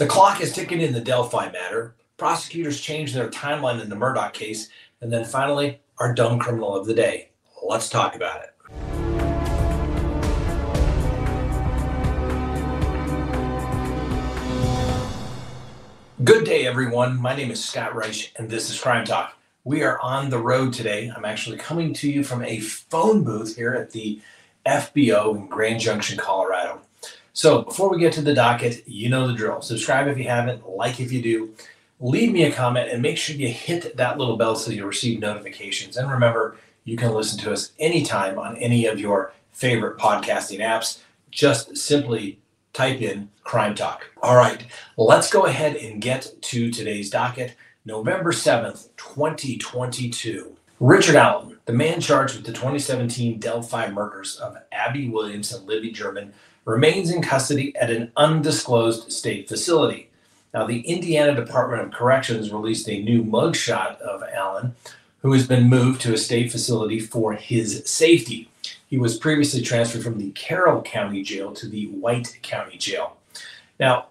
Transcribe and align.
The 0.00 0.06
clock 0.06 0.40
is 0.40 0.54
ticking 0.54 0.80
in 0.80 0.94
the 0.94 1.00
Delphi 1.02 1.50
matter. 1.52 1.94
Prosecutors 2.16 2.80
changed 2.80 3.14
their 3.14 3.28
timeline 3.28 3.82
in 3.82 3.90
the 3.90 3.96
Murdaugh 3.96 4.32
case. 4.32 4.70
And 5.02 5.12
then 5.12 5.26
finally, 5.26 5.82
our 5.98 6.14
dumb 6.14 6.38
criminal 6.38 6.74
of 6.74 6.86
the 6.86 6.94
day. 6.94 7.28
Let's 7.62 7.90
talk 7.90 8.16
about 8.16 8.42
it. 8.42 8.54
Good 16.24 16.46
day, 16.46 16.66
everyone. 16.66 17.20
My 17.20 17.36
name 17.36 17.50
is 17.50 17.62
Scott 17.62 17.94
Reich, 17.94 18.32
and 18.36 18.48
this 18.48 18.70
is 18.70 18.80
Crime 18.80 19.04
Talk. 19.04 19.36
We 19.64 19.82
are 19.82 20.00
on 20.00 20.30
the 20.30 20.38
road 20.38 20.72
today. 20.72 21.12
I'm 21.14 21.26
actually 21.26 21.58
coming 21.58 21.92
to 21.92 22.10
you 22.10 22.24
from 22.24 22.42
a 22.42 22.60
phone 22.60 23.22
booth 23.22 23.56
here 23.56 23.74
at 23.74 23.90
the 23.90 24.22
FBO 24.64 25.36
in 25.36 25.48
Grand 25.48 25.80
Junction, 25.80 26.16
Colorado. 26.16 26.79
So, 27.40 27.62
before 27.62 27.88
we 27.88 27.98
get 27.98 28.12
to 28.12 28.20
the 28.20 28.34
docket, 28.34 28.86
you 28.86 29.08
know 29.08 29.26
the 29.26 29.32
drill. 29.32 29.62
Subscribe 29.62 30.06
if 30.08 30.18
you 30.18 30.24
haven't, 30.24 30.68
like 30.68 31.00
if 31.00 31.10
you 31.10 31.22
do, 31.22 31.54
leave 31.98 32.32
me 32.32 32.44
a 32.44 32.52
comment, 32.52 32.90
and 32.90 33.00
make 33.00 33.16
sure 33.16 33.34
you 33.34 33.48
hit 33.48 33.96
that 33.96 34.18
little 34.18 34.36
bell 34.36 34.56
so 34.56 34.70
you 34.70 34.84
receive 34.84 35.20
notifications. 35.20 35.96
And 35.96 36.10
remember, 36.10 36.58
you 36.84 36.98
can 36.98 37.14
listen 37.14 37.38
to 37.38 37.50
us 37.50 37.72
anytime 37.78 38.38
on 38.38 38.58
any 38.58 38.84
of 38.84 39.00
your 39.00 39.32
favorite 39.52 39.96
podcasting 39.96 40.58
apps. 40.58 40.98
Just 41.30 41.78
simply 41.78 42.38
type 42.74 43.00
in 43.00 43.30
Crime 43.42 43.74
Talk. 43.74 44.10
All 44.22 44.36
right, 44.36 44.62
let's 44.98 45.30
go 45.30 45.46
ahead 45.46 45.76
and 45.76 46.02
get 46.02 46.30
to 46.42 46.70
today's 46.70 47.08
docket. 47.08 47.56
November 47.86 48.32
7th, 48.32 48.88
2022. 48.98 50.58
Richard 50.78 51.16
Allen, 51.16 51.58
the 51.64 51.72
man 51.72 52.02
charged 52.02 52.36
with 52.36 52.44
the 52.44 52.52
2017 52.52 53.38
Delphi 53.38 53.90
murders 53.90 54.36
of 54.36 54.58
Abby 54.72 55.08
Williams 55.08 55.54
and 55.54 55.66
Libby 55.66 55.90
German, 55.90 56.34
remains 56.64 57.10
in 57.10 57.22
custody 57.22 57.74
at 57.76 57.90
an 57.90 58.12
undisclosed 58.16 59.12
state 59.12 59.48
facility. 59.48 60.10
Now, 60.52 60.66
the 60.66 60.80
Indiana 60.80 61.34
Department 61.34 61.82
of 61.82 61.92
Corrections 61.92 62.52
released 62.52 62.88
a 62.88 63.02
new 63.02 63.22
mugshot 63.22 63.98
of 64.00 64.22
Allen, 64.34 64.74
who 65.22 65.32
has 65.32 65.46
been 65.46 65.68
moved 65.68 66.00
to 66.02 66.14
a 66.14 66.18
state 66.18 66.50
facility 66.50 66.98
for 66.98 67.34
his 67.34 67.82
safety. 67.86 68.50
He 68.88 68.98
was 68.98 69.18
previously 69.18 69.62
transferred 69.62 70.02
from 70.02 70.18
the 70.18 70.30
Carroll 70.32 70.82
County 70.82 71.22
Jail 71.22 71.52
to 71.52 71.68
the 71.68 71.86
White 71.86 72.38
County 72.42 72.76
Jail. 72.76 73.16
Now, 73.78 74.06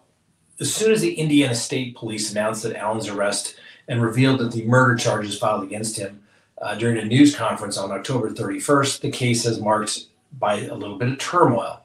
as 0.59 0.73
soon 0.73 0.91
as 0.91 1.01
the 1.01 1.13
Indiana 1.13 1.55
State 1.55 1.95
Police 1.95 2.31
announced 2.31 2.63
that 2.63 2.75
Allen's 2.75 3.07
arrest 3.07 3.55
and 3.87 4.01
revealed 4.01 4.39
that 4.39 4.51
the 4.51 4.65
murder 4.65 4.95
charges 4.95 5.37
filed 5.37 5.63
against 5.63 5.97
him 5.97 6.21
uh, 6.61 6.75
during 6.75 6.97
a 6.97 7.05
news 7.05 7.35
conference 7.35 7.77
on 7.77 7.91
October 7.91 8.29
31st, 8.29 9.01
the 9.01 9.11
case 9.11 9.43
has 9.43 9.59
marked 9.59 10.05
by 10.37 10.61
a 10.61 10.75
little 10.75 10.97
bit 10.97 11.09
of 11.09 11.17
turmoil. 11.17 11.81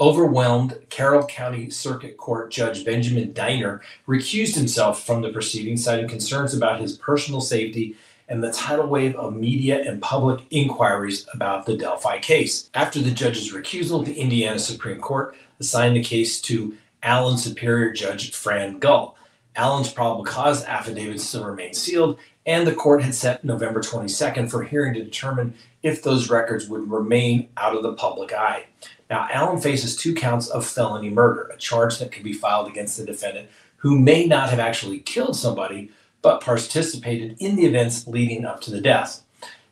Overwhelmed, 0.00 0.78
Carroll 0.90 1.26
County 1.26 1.70
Circuit 1.70 2.16
Court 2.16 2.52
Judge 2.52 2.84
Benjamin 2.84 3.32
Diener 3.32 3.82
recused 4.06 4.54
himself 4.54 5.04
from 5.04 5.22
the 5.22 5.30
proceedings, 5.30 5.82
citing 5.82 6.06
concerns 6.06 6.54
about 6.54 6.80
his 6.80 6.96
personal 6.96 7.40
safety 7.40 7.96
and 8.28 8.40
the 8.40 8.52
tidal 8.52 8.86
wave 8.86 9.16
of 9.16 9.34
media 9.34 9.82
and 9.88 10.00
public 10.00 10.44
inquiries 10.50 11.26
about 11.34 11.66
the 11.66 11.76
Delphi 11.76 12.18
case. 12.20 12.70
After 12.74 13.00
the 13.00 13.10
judge's 13.10 13.52
recusal, 13.52 14.04
the 14.04 14.14
Indiana 14.14 14.60
Supreme 14.60 15.00
Court 15.00 15.34
assigned 15.58 15.96
the 15.96 16.04
case 16.04 16.40
to 16.42 16.76
Allen 17.02 17.36
Superior 17.36 17.92
Judge 17.92 18.32
Fran 18.32 18.78
Gull. 18.78 19.16
Allen's 19.56 19.92
probable 19.92 20.24
cause 20.24 20.62
affidavit 20.64 21.20
still 21.20 21.44
remains 21.44 21.78
sealed, 21.78 22.20
and 22.46 22.64
the 22.64 22.74
court 22.74 23.02
had 23.02 23.16
set 23.16 23.42
November 23.42 23.80
22nd 23.80 24.48
for 24.48 24.62
hearing 24.62 24.94
to 24.94 25.02
determine 25.02 25.54
if 25.82 26.04
those 26.04 26.30
records 26.30 26.68
would 26.68 26.88
remain 26.88 27.48
out 27.56 27.74
of 27.74 27.82
the 27.82 27.94
public 27.94 28.32
eye. 28.32 28.66
Now, 29.10 29.26
Allen 29.30 29.60
faces 29.60 29.96
two 29.96 30.14
counts 30.14 30.48
of 30.48 30.66
felony 30.66 31.10
murder, 31.10 31.50
a 31.52 31.56
charge 31.56 31.98
that 31.98 32.12
can 32.12 32.22
be 32.22 32.32
filed 32.32 32.68
against 32.68 32.98
the 32.98 33.06
defendant 33.06 33.48
who 33.76 33.98
may 33.98 34.26
not 34.26 34.50
have 34.50 34.58
actually 34.58 34.98
killed 34.98 35.36
somebody, 35.36 35.90
but 36.20 36.40
participated 36.40 37.36
in 37.38 37.56
the 37.56 37.64
events 37.64 38.06
leading 38.06 38.44
up 38.44 38.60
to 38.60 38.70
the 38.70 38.80
death. 38.80 39.22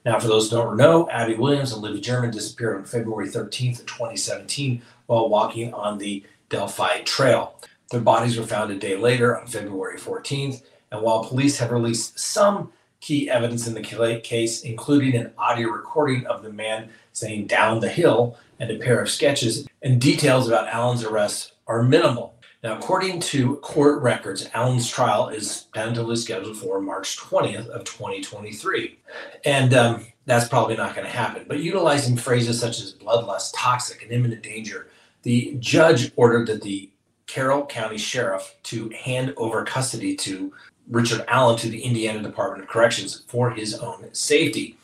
Now, 0.04 0.20
for 0.20 0.28
those 0.28 0.48
who 0.48 0.56
don't 0.56 0.76
know, 0.76 1.10
Abby 1.10 1.34
Williams 1.34 1.72
and 1.72 1.82
Libby 1.82 2.00
German 2.00 2.30
disappeared 2.30 2.76
on 2.76 2.84
February 2.84 3.28
13th, 3.28 3.84
2017, 3.86 4.80
while 5.06 5.28
walking 5.28 5.74
on 5.74 5.98
the 5.98 6.22
Delphi 6.48 7.00
Trail. 7.00 7.60
Their 7.90 8.00
bodies 8.00 8.38
were 8.38 8.46
found 8.46 8.70
a 8.70 8.76
day 8.76 8.96
later 8.96 9.38
on 9.38 9.48
February 9.48 9.98
14th, 9.98 10.62
and 10.92 11.02
while 11.02 11.24
police 11.24 11.58
have 11.58 11.72
released 11.72 12.18
some 12.18 12.72
key 13.00 13.28
evidence 13.28 13.66
in 13.66 13.74
the 13.74 14.20
case, 14.22 14.62
including 14.62 15.16
an 15.16 15.32
audio 15.36 15.68
recording 15.68 16.26
of 16.26 16.42
the 16.42 16.52
man 16.52 16.88
saying 17.16 17.46
down 17.46 17.80
the 17.80 17.88
hill 17.88 18.36
and 18.60 18.70
a 18.70 18.78
pair 18.78 19.00
of 19.00 19.08
sketches, 19.08 19.66
and 19.82 19.98
details 19.98 20.46
about 20.48 20.68
Allen's 20.68 21.02
arrest 21.02 21.52
are 21.66 21.82
minimal. 21.82 22.34
Now, 22.62 22.76
according 22.76 23.20
to 23.20 23.56
court 23.56 24.02
records, 24.02 24.50
Allen's 24.52 24.90
trial 24.90 25.28
is 25.28 25.66
tentatively 25.72 26.16
scheduled 26.16 26.58
for 26.58 26.78
March 26.78 27.16
20th 27.16 27.68
of 27.68 27.84
2023. 27.84 28.98
And 29.46 29.72
um, 29.72 30.06
that's 30.26 30.48
probably 30.48 30.76
not 30.76 30.94
going 30.94 31.06
to 31.06 31.12
happen. 31.12 31.46
But 31.48 31.60
utilizing 31.60 32.18
phrases 32.18 32.60
such 32.60 32.80
as 32.80 32.92
bloodlust, 32.92 33.52
toxic, 33.56 34.02
and 34.02 34.12
imminent 34.12 34.42
danger, 34.42 34.88
the 35.22 35.56
judge 35.58 36.12
ordered 36.16 36.48
that 36.48 36.62
the 36.62 36.90
Carroll 37.26 37.64
County 37.64 37.98
Sheriff 37.98 38.56
to 38.64 38.90
hand 38.90 39.32
over 39.38 39.64
custody 39.64 40.14
to 40.16 40.52
Richard 40.90 41.24
Allen 41.28 41.56
to 41.58 41.70
the 41.70 41.80
Indiana 41.80 42.22
Department 42.22 42.62
of 42.62 42.68
Corrections 42.68 43.24
for 43.26 43.50
his 43.50 43.74
own 43.74 44.12
safety. 44.12 44.76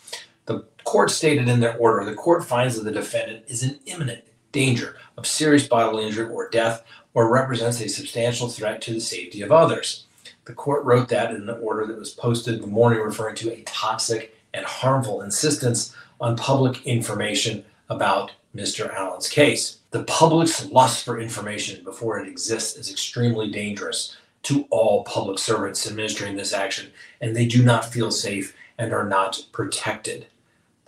The 0.52 0.84
court 0.84 1.10
stated 1.10 1.48
in 1.48 1.60
their 1.60 1.76
order 1.76 2.04
the 2.04 2.14
court 2.14 2.44
finds 2.44 2.76
that 2.76 2.84
the 2.84 2.90
defendant 2.90 3.44
is 3.48 3.62
in 3.62 3.78
imminent 3.86 4.24
danger 4.50 4.96
of 5.16 5.26
serious 5.26 5.66
bodily 5.66 6.06
injury 6.06 6.28
or 6.28 6.50
death 6.50 6.84
or 7.14 7.32
represents 7.32 7.80
a 7.80 7.88
substantial 7.88 8.48
threat 8.48 8.80
to 8.82 8.92
the 8.92 9.00
safety 9.00 9.42
of 9.42 9.52
others. 9.52 10.06
The 10.44 10.54
court 10.54 10.84
wrote 10.84 11.08
that 11.10 11.30
in 11.30 11.48
an 11.48 11.58
order 11.60 11.86
that 11.86 11.98
was 11.98 12.10
posted 12.10 12.60
the 12.60 12.66
morning, 12.66 13.00
referring 13.00 13.36
to 13.36 13.52
a 13.52 13.62
toxic 13.62 14.36
and 14.52 14.66
harmful 14.66 15.22
insistence 15.22 15.94
on 16.20 16.36
public 16.36 16.84
information 16.86 17.64
about 17.88 18.32
Mr. 18.54 18.92
Allen's 18.92 19.28
case. 19.28 19.78
The 19.92 20.04
public's 20.04 20.66
lust 20.66 21.04
for 21.04 21.20
information 21.20 21.84
before 21.84 22.18
it 22.18 22.28
exists 22.28 22.76
is 22.76 22.90
extremely 22.90 23.50
dangerous 23.50 24.16
to 24.44 24.66
all 24.70 25.04
public 25.04 25.38
servants 25.38 25.86
administering 25.86 26.36
this 26.36 26.52
action, 26.52 26.90
and 27.20 27.36
they 27.36 27.46
do 27.46 27.62
not 27.62 27.92
feel 27.92 28.10
safe 28.10 28.56
and 28.78 28.92
are 28.92 29.08
not 29.08 29.44
protected. 29.52 30.26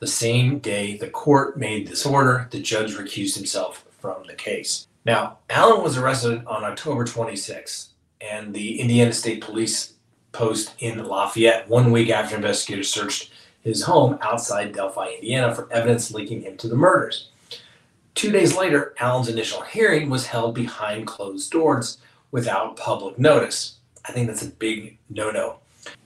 The 0.05 0.11
same 0.11 0.59
day 0.59 0.99
the 0.99 1.09
court 1.09 1.57
made 1.57 1.87
this 1.87 2.05
order, 2.05 2.47
the 2.51 2.61
judge 2.61 2.93
recused 2.93 3.37
himself 3.37 3.87
from 4.01 4.27
the 4.27 4.35
case. 4.35 4.87
Now, 5.07 5.39
Allen 5.49 5.83
was 5.83 5.97
arrested 5.97 6.45
on 6.47 6.63
October 6.63 7.07
26, 7.07 7.89
and 8.21 8.53
the 8.53 8.81
Indiana 8.83 9.15
State 9.15 9.41
Police 9.41 9.95
post 10.33 10.75
in 10.81 11.03
Lafayette 11.03 11.71
one 11.71 11.91
week 11.91 12.11
after 12.11 12.37
investigators 12.37 12.93
searched 12.93 13.33
his 13.63 13.83
home 13.85 14.19
outside 14.21 14.75
Delphi, 14.75 15.09
Indiana 15.15 15.55
for 15.55 15.73
evidence 15.73 16.11
linking 16.11 16.43
him 16.43 16.59
to 16.59 16.69
the 16.69 16.77
murders. 16.77 17.31
Two 18.15 18.31
days 18.31 18.55
later, 18.55 18.93
Allen's 19.01 19.31
initial 19.31 19.63
hearing 19.63 20.11
was 20.11 20.27
held 20.27 20.55
behind 20.55 21.07
closed 21.07 21.51
doors 21.51 21.97
without 22.31 22.77
public 22.77 23.19
notice. 23.19 23.77
I 24.07 24.13
think 24.13 24.27
that's 24.27 24.45
a 24.45 24.51
big 24.51 24.99
no 25.09 25.31
no. 25.31 25.61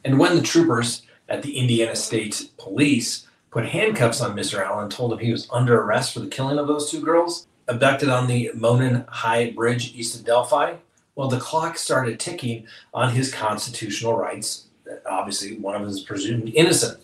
And 0.05 0.21
when 0.21 0.37
the 0.37 0.43
troopers 0.43 1.03
at 1.29 1.43
the 1.43 1.59
Indiana 1.59 1.97
State 1.97 2.53
Police 2.59 3.25
put 3.59 3.71
handcuffs 3.71 4.21
on 4.21 4.37
Mr. 4.37 4.65
Allen 4.65 4.89
told 4.89 5.13
him 5.13 5.19
he 5.19 5.33
was 5.33 5.49
under 5.51 5.81
arrest 5.81 6.15
for 6.15 6.21
the 6.21 6.29
killing 6.29 6.59
of 6.59 6.69
those 6.69 6.89
two 6.89 7.01
girls, 7.01 7.49
abducted 7.67 8.09
on 8.09 8.29
the 8.29 8.53
Monon 8.55 9.05
High 9.09 9.51
Bridge 9.51 9.97
east 9.97 10.15
of 10.15 10.25
Delphi, 10.25 10.77
well, 11.17 11.27
the 11.27 11.41
clock 11.41 11.77
started 11.77 12.21
ticking 12.21 12.69
on 12.95 13.13
his 13.13 13.35
constitutional 13.35 14.17
rights. 14.17 14.67
Obviously, 15.05 15.59
one 15.59 15.75
of 15.75 15.81
them 15.81 15.91
is 15.91 15.99
presumed 15.99 16.53
innocent. 16.55 17.03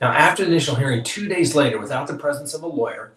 Now, 0.00 0.12
after 0.12 0.44
the 0.44 0.52
initial 0.52 0.76
hearing, 0.76 1.02
two 1.02 1.26
days 1.26 1.56
later, 1.56 1.80
without 1.80 2.06
the 2.06 2.14
presence 2.14 2.54
of 2.54 2.62
a 2.62 2.68
lawyer, 2.68 3.10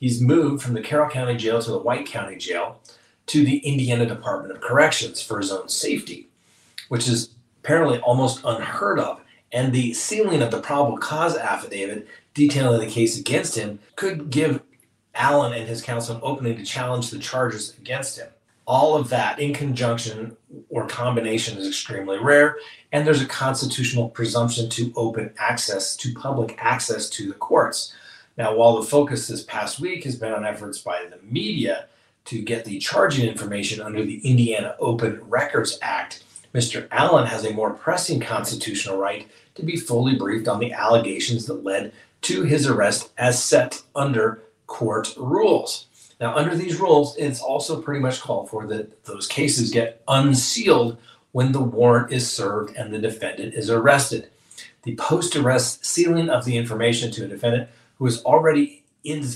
he's 0.00 0.20
moved 0.20 0.64
from 0.64 0.74
the 0.74 0.82
Carroll 0.82 1.08
County 1.08 1.36
Jail 1.36 1.62
to 1.62 1.70
the 1.70 1.78
White 1.78 2.06
County 2.06 2.34
Jail 2.34 2.80
to 3.26 3.44
the 3.44 3.58
Indiana 3.58 4.04
Department 4.04 4.52
of 4.52 4.60
Corrections 4.60 5.22
for 5.22 5.38
his 5.38 5.52
own 5.52 5.68
safety, 5.68 6.26
which 6.88 7.06
is 7.06 7.30
apparently 7.62 8.00
almost 8.00 8.40
unheard 8.44 8.98
of. 8.98 9.20
And 9.56 9.72
the 9.72 9.94
sealing 9.94 10.42
of 10.42 10.50
the 10.50 10.60
probable 10.60 10.98
cause 10.98 11.34
affidavit 11.34 12.06
detailing 12.34 12.78
the 12.78 12.92
case 12.92 13.18
against 13.18 13.56
him 13.56 13.78
could 13.96 14.28
give 14.28 14.60
Allen 15.14 15.54
and 15.54 15.66
his 15.66 15.80
counsel 15.80 16.16
an 16.16 16.20
opening 16.22 16.58
to 16.58 16.62
challenge 16.62 17.08
the 17.08 17.18
charges 17.18 17.74
against 17.78 18.18
him. 18.18 18.28
All 18.66 18.94
of 18.94 19.08
that 19.08 19.38
in 19.38 19.54
conjunction 19.54 20.36
or 20.68 20.86
combination 20.86 21.56
is 21.56 21.68
extremely 21.68 22.18
rare, 22.18 22.58
and 22.92 23.06
there's 23.06 23.22
a 23.22 23.26
constitutional 23.26 24.10
presumption 24.10 24.68
to 24.68 24.92
open 24.94 25.32
access 25.38 25.96
to 25.96 26.12
public 26.12 26.56
access 26.58 27.08
to 27.08 27.26
the 27.26 27.34
courts. 27.34 27.94
Now, 28.36 28.54
while 28.54 28.76
the 28.76 28.86
focus 28.86 29.26
this 29.26 29.44
past 29.44 29.80
week 29.80 30.04
has 30.04 30.16
been 30.16 30.34
on 30.34 30.44
efforts 30.44 30.80
by 30.80 31.06
the 31.08 31.18
media 31.22 31.86
to 32.26 32.42
get 32.42 32.66
the 32.66 32.78
charging 32.78 33.26
information 33.26 33.80
under 33.80 34.04
the 34.04 34.18
Indiana 34.18 34.76
Open 34.80 35.18
Records 35.22 35.78
Act, 35.80 36.24
Mr. 36.52 36.88
Allen 36.90 37.26
has 37.26 37.46
a 37.46 37.54
more 37.54 37.72
pressing 37.72 38.20
constitutional 38.20 38.98
right 38.98 39.28
to 39.56 39.62
be 39.62 39.76
fully 39.76 40.14
briefed 40.14 40.48
on 40.48 40.60
the 40.60 40.72
allegations 40.72 41.46
that 41.46 41.64
led 41.64 41.92
to 42.22 42.42
his 42.44 42.66
arrest 42.66 43.10
as 43.18 43.42
set 43.42 43.82
under 43.94 44.42
court 44.66 45.14
rules. 45.16 45.86
Now, 46.20 46.34
under 46.34 46.54
these 46.54 46.80
rules, 46.80 47.16
it's 47.16 47.40
also 47.40 47.82
pretty 47.82 48.00
much 48.00 48.20
called 48.20 48.48
for 48.48 48.66
that 48.68 49.04
those 49.04 49.26
cases 49.26 49.70
get 49.70 50.02
unsealed 50.08 50.96
when 51.32 51.52
the 51.52 51.60
warrant 51.60 52.12
is 52.12 52.30
served 52.30 52.74
and 52.76 52.92
the 52.92 52.98
defendant 52.98 53.54
is 53.54 53.68
arrested. 53.68 54.30
The 54.84 54.96
post 54.96 55.36
arrest 55.36 55.84
sealing 55.84 56.30
of 56.30 56.44
the 56.44 56.56
information 56.56 57.10
to 57.12 57.24
a 57.24 57.28
defendant 57.28 57.68
who 57.98 58.06
is 58.06 58.22
already 58.24 58.84
in 59.04 59.26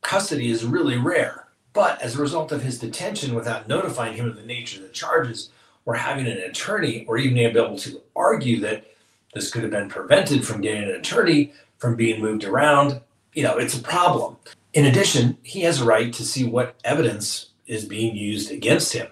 custody 0.00 0.50
is 0.50 0.64
really 0.64 0.96
rare. 0.96 1.46
But 1.72 2.00
as 2.00 2.16
a 2.16 2.22
result 2.22 2.52
of 2.52 2.62
his 2.62 2.78
detention 2.78 3.34
without 3.34 3.68
notifying 3.68 4.16
him 4.16 4.28
of 4.28 4.36
the 4.36 4.42
nature 4.42 4.80
of 4.80 4.86
the 4.86 4.92
charges, 4.92 5.50
or 5.84 5.94
having 5.94 6.26
an 6.26 6.38
attorney, 6.38 7.04
or 7.08 7.18
even 7.18 7.34
being 7.34 7.50
able 7.50 7.76
to 7.76 8.00
argue 8.14 8.60
that 8.60 8.86
this 9.32 9.50
could 9.50 9.62
have 9.62 9.70
been 9.70 9.88
prevented 9.88 10.46
from 10.46 10.60
getting 10.60 10.84
an 10.84 10.90
attorney 10.90 11.52
from 11.78 11.96
being 11.96 12.20
moved 12.20 12.44
around, 12.44 13.00
you 13.32 13.42
know, 13.42 13.58
it's 13.58 13.76
a 13.76 13.82
problem. 13.82 14.36
In 14.72 14.86
addition, 14.86 15.36
he 15.42 15.62
has 15.62 15.80
a 15.80 15.84
right 15.84 16.12
to 16.12 16.24
see 16.24 16.44
what 16.44 16.76
evidence 16.84 17.50
is 17.66 17.84
being 17.84 18.14
used 18.14 18.50
against 18.50 18.92
him. 18.92 19.08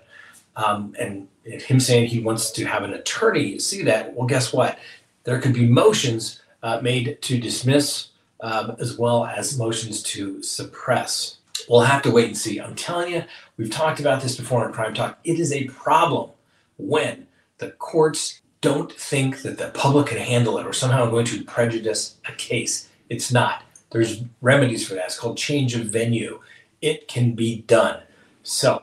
Um, 0.56 0.94
and 0.98 1.28
him 1.44 1.80
saying 1.80 2.08
he 2.08 2.20
wants 2.20 2.50
to 2.52 2.64
have 2.66 2.82
an 2.82 2.92
attorney 2.92 3.58
see 3.58 3.82
that, 3.84 4.14
well, 4.14 4.26
guess 4.26 4.52
what? 4.52 4.78
There 5.24 5.40
could 5.40 5.54
be 5.54 5.66
motions 5.66 6.40
uh, 6.62 6.80
made 6.82 7.20
to 7.22 7.38
dismiss 7.38 8.08
um, 8.40 8.76
as 8.78 8.98
well 8.98 9.24
as 9.24 9.58
motions 9.58 10.02
to 10.02 10.42
suppress. 10.42 11.38
We'll 11.68 11.80
have 11.80 12.02
to 12.02 12.10
wait 12.10 12.26
and 12.26 12.36
see. 12.36 12.58
I'm 12.58 12.74
telling 12.74 13.12
you, 13.12 13.24
we've 13.56 13.70
talked 13.70 14.00
about 14.00 14.22
this 14.22 14.36
before 14.36 14.66
in 14.66 14.72
Crime 14.72 14.94
Talk. 14.94 15.18
It 15.24 15.38
is 15.38 15.52
a 15.52 15.64
problem 15.64 16.30
when 16.78 17.26
the 17.58 17.70
courts 17.72 18.40
don't 18.60 18.92
think 18.92 19.42
that 19.42 19.58
the 19.58 19.68
public 19.68 20.08
can 20.08 20.18
handle 20.18 20.58
it 20.58 20.66
or 20.66 20.72
somehow 20.72 21.08
going 21.08 21.26
to 21.26 21.44
prejudice 21.44 22.16
a 22.28 22.32
case. 22.32 22.88
It's 23.08 23.32
not. 23.32 23.62
There's 23.90 24.22
remedies 24.40 24.86
for 24.86 24.94
that. 24.94 25.06
It's 25.06 25.18
called 25.18 25.36
change 25.36 25.74
of 25.74 25.86
venue. 25.86 26.40
It 26.80 27.08
can 27.08 27.32
be 27.34 27.62
done. 27.62 28.02
So, 28.42 28.82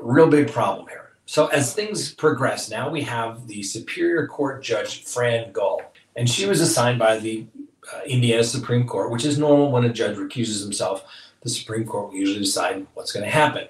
real 0.00 0.28
big 0.28 0.50
problem 0.50 0.88
here. 0.88 1.10
So, 1.26 1.48
as 1.48 1.74
things 1.74 2.12
progress, 2.14 2.70
now 2.70 2.88
we 2.88 3.02
have 3.02 3.46
the 3.46 3.62
Superior 3.62 4.26
Court 4.26 4.62
Judge 4.62 5.04
Fran 5.04 5.52
Gull, 5.52 5.82
and 6.16 6.28
she 6.28 6.46
was 6.46 6.60
assigned 6.60 6.98
by 6.98 7.18
the 7.18 7.46
uh, 7.92 8.00
Indiana 8.06 8.44
Supreme 8.44 8.86
Court, 8.86 9.10
which 9.10 9.24
is 9.24 9.38
normal 9.38 9.70
when 9.70 9.84
a 9.84 9.92
judge 9.92 10.16
recuses 10.16 10.62
himself. 10.62 11.04
The 11.42 11.50
Supreme 11.50 11.84
Court 11.84 12.08
will 12.08 12.16
usually 12.16 12.40
decide 12.40 12.86
what's 12.94 13.12
going 13.12 13.24
to 13.24 13.30
happen. 13.30 13.68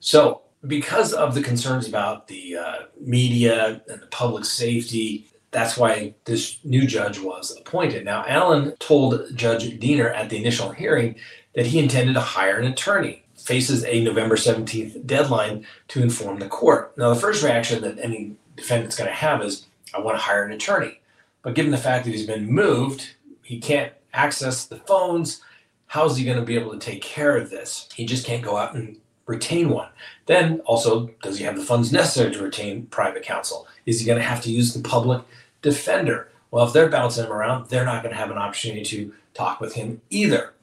So, 0.00 0.42
because 0.66 1.12
of 1.12 1.34
the 1.34 1.42
concerns 1.42 1.88
about 1.88 2.26
the 2.28 2.56
uh, 2.56 2.76
media 3.00 3.80
and 3.88 4.02
the 4.02 4.06
public 4.06 4.44
safety, 4.44 5.28
that's 5.50 5.76
why 5.76 6.14
this 6.24 6.58
new 6.64 6.86
judge 6.86 7.18
was 7.18 7.56
appointed. 7.58 8.04
Now, 8.04 8.24
Allen 8.26 8.74
told 8.78 9.34
Judge 9.34 9.78
Diener 9.78 10.10
at 10.10 10.30
the 10.30 10.36
initial 10.36 10.72
hearing 10.72 11.16
that 11.54 11.66
he 11.66 11.78
intended 11.78 12.14
to 12.14 12.20
hire 12.20 12.58
an 12.58 12.66
attorney. 12.66 13.24
Faces 13.36 13.84
a 13.84 14.02
November 14.02 14.36
17th 14.36 15.06
deadline 15.06 15.64
to 15.88 16.02
inform 16.02 16.38
the 16.38 16.48
court. 16.48 16.96
Now, 16.98 17.14
the 17.14 17.20
first 17.20 17.42
reaction 17.42 17.82
that 17.82 17.98
any 17.98 18.36
defendant's 18.56 18.96
going 18.96 19.08
to 19.08 19.14
have 19.14 19.42
is, 19.42 19.66
I 19.94 20.00
want 20.00 20.18
to 20.18 20.22
hire 20.22 20.44
an 20.44 20.52
attorney. 20.52 21.00
But 21.42 21.54
given 21.54 21.70
the 21.70 21.78
fact 21.78 22.04
that 22.04 22.10
he's 22.10 22.26
been 22.26 22.50
moved, 22.50 23.14
he 23.42 23.58
can't 23.58 23.92
access 24.12 24.66
the 24.66 24.76
phones. 24.76 25.40
How's 25.86 26.16
he 26.16 26.24
going 26.24 26.36
to 26.36 26.44
be 26.44 26.56
able 26.56 26.72
to 26.72 26.78
take 26.78 27.00
care 27.00 27.36
of 27.36 27.48
this? 27.48 27.88
He 27.94 28.04
just 28.04 28.26
can't 28.26 28.42
go 28.42 28.56
out 28.56 28.74
and 28.74 28.98
retain 29.28 29.68
one. 29.70 29.88
Then 30.26 30.58
also, 30.60 31.06
does 31.22 31.38
he 31.38 31.44
have 31.44 31.56
the 31.56 31.62
funds 31.62 31.92
necessary 31.92 32.32
to 32.32 32.42
retain 32.42 32.86
private 32.86 33.22
counsel? 33.22 33.68
Is 33.86 34.00
he 34.00 34.06
going 34.06 34.18
to 34.18 34.24
have 34.24 34.42
to 34.42 34.50
use 34.50 34.74
the 34.74 34.82
public 34.82 35.22
defender? 35.62 36.28
Well, 36.50 36.66
if 36.66 36.72
they're 36.72 36.88
bouncing 36.88 37.24
him 37.24 37.32
around, 37.32 37.68
they're 37.68 37.84
not 37.84 38.02
going 38.02 38.14
to 38.14 38.20
have 38.20 38.32
an 38.32 38.38
opportunity 38.38 38.82
to 38.84 39.12
talk 39.34 39.60
with 39.60 39.74
him 39.74 40.00
either. 40.10 40.54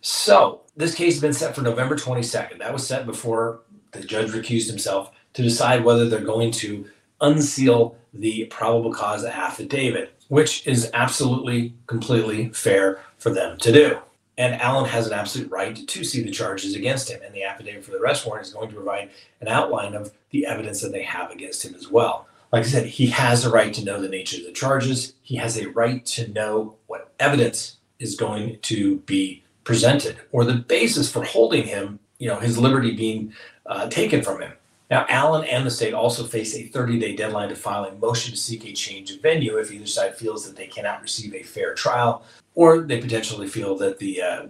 So 0.00 0.62
this 0.76 0.94
case 0.94 1.14
has 1.14 1.20
been 1.20 1.32
set 1.34 1.54
for 1.54 1.60
November 1.60 1.96
22nd. 1.96 2.58
That 2.58 2.72
was 2.72 2.86
set 2.86 3.04
before 3.04 3.60
the 3.92 4.00
judge 4.00 4.30
recused 4.30 4.68
himself 4.68 5.12
to 5.34 5.42
decide 5.42 5.84
whether 5.84 6.08
they're 6.08 6.20
going 6.20 6.52
to 6.52 6.88
unseal 7.20 7.96
the 8.14 8.46
probable 8.46 8.92
cause 8.92 9.24
affidavit 9.24 10.14
which 10.28 10.66
is 10.66 10.90
absolutely, 10.94 11.74
completely 11.86 12.48
fair 12.50 13.00
for 13.18 13.30
them 13.30 13.58
to 13.58 13.72
do. 13.72 13.98
And 14.36 14.60
Allen 14.60 14.86
has 14.86 15.06
an 15.06 15.12
absolute 15.12 15.50
right 15.50 15.76
to 15.86 16.04
see 16.04 16.22
the 16.22 16.30
charges 16.30 16.74
against 16.74 17.10
him. 17.10 17.20
And 17.24 17.34
the 17.34 17.44
affidavit 17.44 17.84
for 17.84 17.92
the 17.92 17.98
arrest 17.98 18.26
warrant 18.26 18.46
is 18.46 18.52
going 18.52 18.68
to 18.68 18.74
provide 18.74 19.10
an 19.40 19.48
outline 19.48 19.94
of 19.94 20.12
the 20.30 20.46
evidence 20.46 20.80
that 20.80 20.92
they 20.92 21.04
have 21.04 21.30
against 21.30 21.64
him 21.64 21.74
as 21.74 21.88
well. 21.88 22.26
Like 22.52 22.64
I 22.64 22.68
said, 22.68 22.86
he 22.86 23.06
has 23.06 23.44
a 23.44 23.50
right 23.50 23.72
to 23.74 23.84
know 23.84 24.00
the 24.00 24.08
nature 24.08 24.38
of 24.38 24.44
the 24.44 24.52
charges. 24.52 25.14
He 25.22 25.36
has 25.36 25.56
a 25.56 25.70
right 25.70 26.04
to 26.06 26.28
know 26.28 26.76
what 26.86 27.12
evidence 27.18 27.76
is 27.98 28.16
going 28.16 28.58
to 28.62 28.98
be 29.00 29.42
presented 29.64 30.16
or 30.30 30.44
the 30.44 30.54
basis 30.54 31.10
for 31.10 31.24
holding 31.24 31.64
him, 31.64 31.98
you 32.18 32.28
know, 32.28 32.38
his 32.38 32.58
liberty 32.58 32.94
being 32.94 33.32
uh, 33.66 33.88
taken 33.88 34.22
from 34.22 34.42
him. 34.42 34.52
Now, 34.94 35.06
Allen 35.08 35.42
and 35.46 35.66
the 35.66 35.72
state 35.72 35.92
also 35.92 36.22
face 36.22 36.54
a 36.54 36.68
30 36.68 37.00
day 37.00 37.16
deadline 37.16 37.48
to 37.48 37.56
file 37.56 37.86
a 37.86 37.92
motion 37.96 38.30
to 38.30 38.36
seek 38.36 38.64
a 38.64 38.72
change 38.72 39.10
of 39.10 39.20
venue 39.20 39.56
if 39.56 39.72
either 39.72 39.88
side 39.88 40.14
feels 40.14 40.46
that 40.46 40.54
they 40.54 40.68
cannot 40.68 41.02
receive 41.02 41.34
a 41.34 41.42
fair 41.42 41.74
trial 41.74 42.22
or 42.54 42.82
they 42.82 43.00
potentially 43.00 43.48
feel 43.48 43.76
that 43.78 43.98
the 43.98 44.22
uh, 44.22 44.46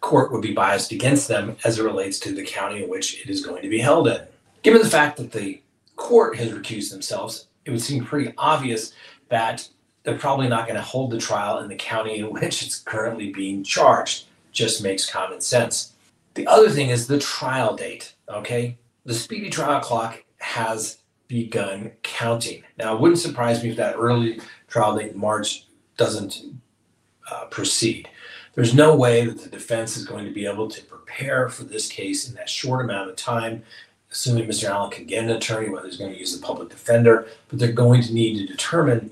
court 0.00 0.30
would 0.30 0.42
be 0.42 0.52
biased 0.52 0.92
against 0.92 1.26
them 1.26 1.56
as 1.64 1.80
it 1.80 1.82
relates 1.82 2.20
to 2.20 2.32
the 2.32 2.44
county 2.44 2.84
in 2.84 2.88
which 2.88 3.20
it 3.20 3.28
is 3.28 3.44
going 3.44 3.62
to 3.62 3.68
be 3.68 3.80
held 3.80 4.06
in. 4.06 4.20
Given 4.62 4.80
the 4.80 4.88
fact 4.88 5.16
that 5.16 5.32
the 5.32 5.60
court 5.96 6.36
has 6.36 6.52
recused 6.52 6.92
themselves, 6.92 7.48
it 7.64 7.72
would 7.72 7.82
seem 7.82 8.04
pretty 8.04 8.32
obvious 8.38 8.92
that 9.28 9.68
they're 10.04 10.16
probably 10.16 10.46
not 10.46 10.68
going 10.68 10.78
to 10.78 10.82
hold 10.82 11.10
the 11.10 11.18
trial 11.18 11.58
in 11.58 11.68
the 11.68 11.74
county 11.74 12.20
in 12.20 12.30
which 12.30 12.62
it's 12.62 12.78
currently 12.78 13.32
being 13.32 13.64
charged. 13.64 14.26
Just 14.52 14.84
makes 14.84 15.10
common 15.10 15.40
sense. 15.40 15.94
The 16.34 16.46
other 16.46 16.70
thing 16.70 16.90
is 16.90 17.08
the 17.08 17.18
trial 17.18 17.74
date, 17.74 18.14
okay? 18.28 18.78
The 19.04 19.14
speedy 19.14 19.50
trial 19.50 19.80
clock 19.80 20.22
has 20.38 20.98
begun 21.28 21.92
counting. 22.02 22.62
Now, 22.78 22.94
it 22.94 23.00
wouldn't 23.00 23.20
surprise 23.20 23.62
me 23.62 23.70
if 23.70 23.76
that 23.76 23.96
early 23.96 24.40
trial 24.68 24.96
date 24.96 25.12
in 25.12 25.18
March 25.18 25.66
doesn't 25.96 26.42
uh, 27.30 27.46
proceed. 27.46 28.08
There's 28.54 28.74
no 28.74 28.94
way 28.94 29.26
that 29.26 29.42
the 29.42 29.48
defense 29.48 29.96
is 29.96 30.04
going 30.04 30.24
to 30.26 30.30
be 30.30 30.46
able 30.46 30.68
to 30.68 30.82
prepare 30.84 31.48
for 31.48 31.64
this 31.64 31.88
case 31.88 32.28
in 32.28 32.34
that 32.36 32.48
short 32.48 32.84
amount 32.84 33.10
of 33.10 33.16
time, 33.16 33.64
assuming 34.12 34.48
Mr. 34.48 34.68
Allen 34.68 34.90
can 34.90 35.06
get 35.06 35.24
an 35.24 35.30
attorney, 35.30 35.70
whether 35.70 35.88
he's 35.88 35.96
going 35.96 36.12
to 36.12 36.18
use 36.18 36.38
the 36.38 36.46
public 36.46 36.68
defender, 36.68 37.26
but 37.48 37.58
they're 37.58 37.72
going 37.72 38.02
to 38.02 38.14
need 38.14 38.38
to 38.38 38.46
determine 38.46 39.10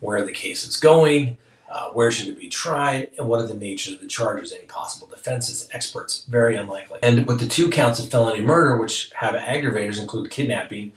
where 0.00 0.24
the 0.24 0.32
case 0.32 0.66
is 0.66 0.76
going, 0.76 1.36
uh, 1.74 1.88
where 1.90 2.12
should 2.12 2.28
it 2.28 2.38
be 2.38 2.48
tried? 2.48 3.10
And 3.18 3.26
what 3.28 3.40
are 3.40 3.48
the 3.48 3.54
natures 3.54 3.94
of 3.94 4.00
the 4.00 4.06
charges? 4.06 4.52
Any 4.52 4.64
possible 4.66 5.08
defenses? 5.08 5.68
Experts, 5.72 6.24
very 6.28 6.54
unlikely. 6.54 7.00
And 7.02 7.26
with 7.26 7.40
the 7.40 7.48
two 7.48 7.68
counts 7.68 7.98
of 7.98 8.08
felony 8.08 8.40
murder, 8.40 8.76
which 8.76 9.10
have 9.16 9.34
aggravators, 9.34 10.00
include 10.00 10.30
kidnapping, 10.30 10.92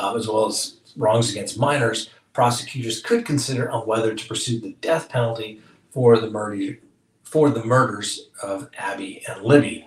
uh, 0.00 0.16
as 0.16 0.26
well 0.26 0.46
as 0.46 0.78
wrongs 0.96 1.30
against 1.30 1.58
minors, 1.58 2.08
prosecutors 2.32 3.02
could 3.02 3.26
consider 3.26 3.70
on 3.70 3.86
whether 3.86 4.14
to 4.14 4.26
pursue 4.26 4.58
the 4.58 4.74
death 4.80 5.10
penalty 5.10 5.60
for 5.90 6.18
the 6.18 6.30
murder 6.30 6.78
for 7.22 7.50
the 7.50 7.64
murders 7.64 8.28
of 8.42 8.70
Abby 8.78 9.22
and 9.28 9.42
Libby. 9.42 9.86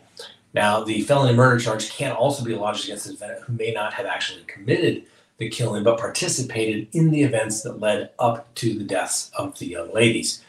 Now, 0.54 0.84
the 0.84 1.02
felony 1.02 1.36
murder 1.36 1.60
charge 1.60 1.90
can 1.90 2.12
also 2.12 2.44
be 2.44 2.54
lodged 2.54 2.84
against 2.84 3.06
the 3.06 3.14
defendant 3.14 3.46
who 3.46 3.54
may 3.54 3.72
not 3.72 3.94
have 3.94 4.06
actually 4.06 4.44
committed 4.44 5.06
the 5.40 5.50
killing, 5.50 5.84
but 5.84 5.98
participated 5.98 6.88
in 6.92 7.10
the 7.10 7.24
events 7.24 7.62
that 7.64 7.80
led 7.80 8.12
up 8.20 8.54
to 8.56 8.78
the 8.78 8.84
deaths 8.84 9.32
of 9.38 9.58
the 9.58 9.66
young 9.66 9.92
ladies. 9.94 10.44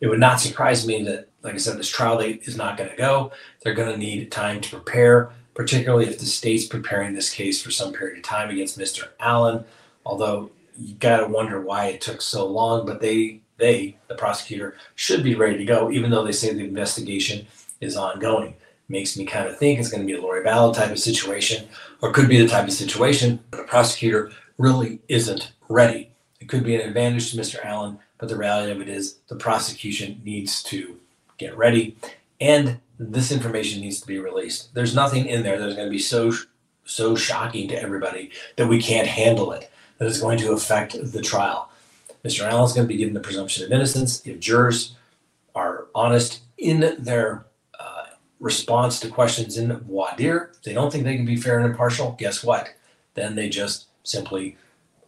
It 0.00 0.06
would 0.06 0.20
not 0.20 0.40
surprise 0.40 0.86
me 0.86 1.02
that, 1.04 1.28
like 1.42 1.54
I 1.54 1.58
said, 1.58 1.78
this 1.78 1.88
trial 1.88 2.18
date 2.18 2.42
is 2.44 2.56
not 2.56 2.78
going 2.78 2.90
to 2.90 2.96
go. 2.96 3.32
They're 3.62 3.74
going 3.74 3.92
to 3.92 3.98
need 3.98 4.30
time 4.30 4.60
to 4.62 4.70
prepare, 4.70 5.30
particularly 5.54 6.06
if 6.06 6.18
the 6.18 6.26
state's 6.26 6.64
preparing 6.64 7.12
this 7.12 7.30
case 7.30 7.60
for 7.60 7.70
some 7.70 7.92
period 7.92 8.18
of 8.18 8.24
time 8.24 8.48
against 8.48 8.78
Mr. 8.78 9.08
Allen. 9.20 9.64
Although 10.06 10.50
you 10.78 10.94
got 10.94 11.18
to 11.18 11.26
wonder 11.26 11.60
why 11.60 11.86
it 11.86 12.00
took 12.00 12.22
so 12.22 12.46
long, 12.46 12.86
but 12.86 13.00
they, 13.00 13.40
they, 13.58 13.96
the 14.06 14.14
prosecutor, 14.14 14.76
should 14.94 15.24
be 15.24 15.34
ready 15.34 15.58
to 15.58 15.64
go, 15.64 15.90
even 15.90 16.10
though 16.10 16.24
they 16.24 16.32
say 16.32 16.52
the 16.52 16.64
investigation 16.64 17.46
is 17.80 17.96
ongoing 17.96 18.54
makes 18.88 19.16
me 19.16 19.24
kind 19.24 19.48
of 19.48 19.58
think 19.58 19.78
it's 19.78 19.90
going 19.90 20.02
to 20.02 20.06
be 20.06 20.18
a 20.18 20.20
Lori 20.20 20.44
Vallow 20.44 20.74
type 20.74 20.90
of 20.90 20.98
situation, 20.98 21.68
or 22.02 22.12
could 22.12 22.28
be 22.28 22.40
the 22.40 22.48
type 22.48 22.66
of 22.66 22.72
situation, 22.72 23.40
but 23.50 23.60
a 23.60 23.64
prosecutor 23.64 24.30
really 24.58 25.00
isn't 25.08 25.52
ready. 25.68 26.10
It 26.40 26.48
could 26.48 26.64
be 26.64 26.74
an 26.74 26.86
advantage 26.86 27.30
to 27.30 27.38
Mr. 27.38 27.64
Allen, 27.64 27.98
but 28.18 28.28
the 28.28 28.36
reality 28.36 28.72
of 28.72 28.80
it 28.80 28.88
is 28.88 29.16
the 29.28 29.36
prosecution 29.36 30.20
needs 30.24 30.62
to 30.64 30.98
get 31.38 31.56
ready, 31.56 31.96
and 32.40 32.80
this 32.98 33.32
information 33.32 33.80
needs 33.80 34.00
to 34.00 34.06
be 34.06 34.18
released. 34.18 34.72
There's 34.74 34.94
nothing 34.94 35.26
in 35.26 35.42
there 35.42 35.58
that's 35.58 35.74
going 35.74 35.88
to 35.88 35.92
be 35.92 35.98
so 35.98 36.32
so 36.86 37.16
shocking 37.16 37.68
to 37.68 37.82
everybody 37.82 38.30
that 38.54 38.68
we 38.68 38.80
can't 38.80 39.08
handle 39.08 39.52
it. 39.52 39.70
That 39.98 40.06
is 40.06 40.20
going 40.20 40.38
to 40.38 40.52
affect 40.52 40.96
the 41.12 41.20
trial. 41.20 41.70
Mr. 42.24 42.44
Allen's 42.44 42.72
going 42.72 42.86
to 42.86 42.92
be 42.92 42.98
given 42.98 43.14
the 43.14 43.20
presumption 43.20 43.64
of 43.64 43.72
innocence 43.72 44.24
if 44.26 44.38
jurors 44.38 44.94
are 45.54 45.86
honest 45.94 46.42
in 46.58 46.96
their 46.98 47.45
response 48.40 49.00
to 49.00 49.08
questions 49.08 49.56
in 49.56 49.72
voir 49.80 50.14
dire. 50.16 50.52
They 50.64 50.72
don't 50.72 50.90
think 50.90 51.04
they 51.04 51.16
can 51.16 51.24
be 51.24 51.36
fair 51.36 51.58
and 51.58 51.70
impartial, 51.70 52.16
guess 52.18 52.44
what? 52.44 52.74
Then 53.14 53.34
they 53.34 53.48
just 53.48 53.86
simply 54.02 54.56